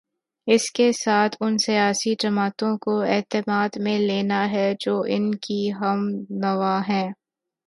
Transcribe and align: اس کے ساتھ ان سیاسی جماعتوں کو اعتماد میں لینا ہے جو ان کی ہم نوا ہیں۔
اس 0.47 0.71
کے 0.71 0.91
ساتھ 0.91 1.35
ان 1.39 1.57
سیاسی 1.57 2.13
جماعتوں 2.19 2.77
کو 2.77 2.99
اعتماد 3.07 3.77
میں 3.77 3.97
لینا 3.99 4.41
ہے 4.51 4.73
جو 4.79 5.01
ان 5.07 5.35
کی 5.35 5.71
ہم 5.73 6.07
نوا 6.41 6.79
ہیں۔ 6.89 7.09